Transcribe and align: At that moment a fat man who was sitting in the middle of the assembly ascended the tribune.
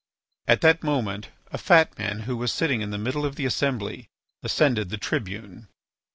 At 0.47 0.61
that 0.61 0.81
moment 0.81 1.29
a 1.51 1.59
fat 1.59 1.95
man 1.99 2.21
who 2.21 2.35
was 2.35 2.51
sitting 2.51 2.81
in 2.81 2.89
the 2.89 2.97
middle 2.97 3.23
of 3.23 3.35
the 3.35 3.45
assembly 3.45 4.07
ascended 4.41 4.89
the 4.89 4.97
tribune. 4.97 5.67